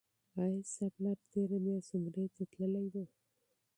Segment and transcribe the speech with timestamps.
[0.41, 2.95] آیا ستا پلار تیره میاشت عمرې ته تللی و؟